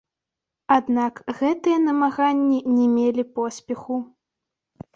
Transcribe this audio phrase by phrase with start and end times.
[0.77, 4.03] Аднак гэтыя намаганні не мелі поспеху.